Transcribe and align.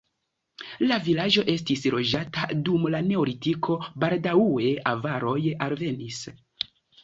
La 0.91 0.95
vilaĝo 1.07 1.43
estis 1.53 1.85
loĝata 1.97 2.47
dum 2.69 2.89
la 2.95 3.03
neolitiko, 3.11 3.79
baldaŭe 4.07 4.75
avaroj 4.97 5.39
alvenis. 5.71 6.27